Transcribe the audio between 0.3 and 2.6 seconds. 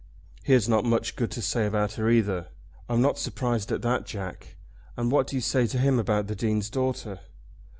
"He has not much good to say about her either."